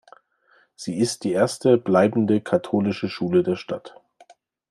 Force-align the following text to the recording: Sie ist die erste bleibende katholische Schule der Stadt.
Sie 0.75 0.97
ist 0.97 1.23
die 1.25 1.31
erste 1.31 1.77
bleibende 1.77 2.41
katholische 2.41 3.07
Schule 3.07 3.43
der 3.43 3.55
Stadt. 3.55 4.01